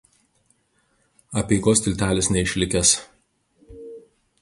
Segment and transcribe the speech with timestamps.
[1.43, 2.97] Apeigos tiltelis neišlikęs.